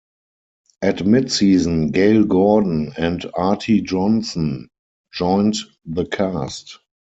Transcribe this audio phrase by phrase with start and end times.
[0.81, 4.67] At midseason, Gale Gordon and Arte Johnson
[5.13, 6.79] joined the cast.